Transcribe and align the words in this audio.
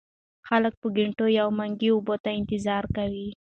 خلک 0.47 0.73
په 0.81 0.87
ګېنټو 0.95 1.25
يو 1.39 1.47
منګي 1.57 1.89
اوبو 1.93 2.15
ته 2.23 2.29
انتظار 2.39 2.83
کوي 2.95 3.27
ـ 3.33 3.37